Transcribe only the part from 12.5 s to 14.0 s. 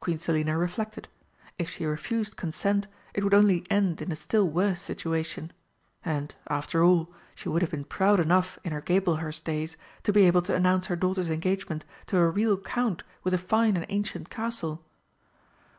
Count with a fine and